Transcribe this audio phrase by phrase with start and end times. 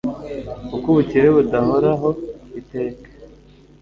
[0.69, 2.09] kuko ubukire budahoraho
[2.59, 3.07] iteka